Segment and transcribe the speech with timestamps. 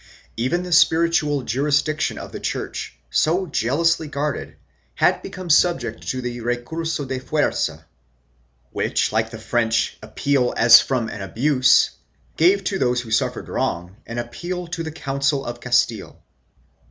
[0.35, 4.55] Even the spiritual jurisdiction of the Church, so jealously guarded,
[4.95, 7.83] had become subject to the recur so de fuerza,
[8.71, 10.55] which, like the French appel
[10.87, 11.91] comme d'abus,
[12.35, 16.19] gave to those who suffered wrong an appeal to the Council of Castile.